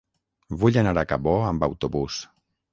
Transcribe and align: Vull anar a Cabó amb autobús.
Vull 0.63 0.79
anar 0.83 0.95
a 1.03 1.05
Cabó 1.13 1.37
amb 1.53 1.69
autobús. 1.71 2.21